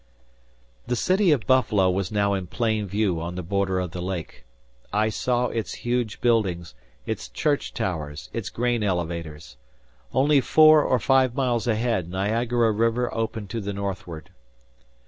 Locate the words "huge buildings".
5.75-6.73